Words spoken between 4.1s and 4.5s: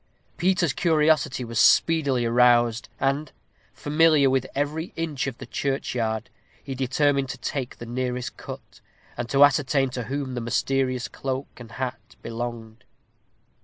with